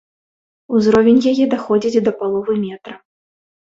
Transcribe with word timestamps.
Узровень 0.77 1.21
яе 1.33 1.45
даходзіць 1.53 2.03
да 2.07 2.11
паловы 2.23 2.53
метра. 2.67 2.93